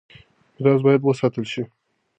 ميراث 0.61 0.81
بايد 0.85 1.01
وساتل 1.07 1.45
شي. 1.51 1.63